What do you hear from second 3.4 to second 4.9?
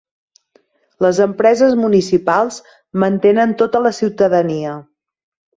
tota la ciutadania.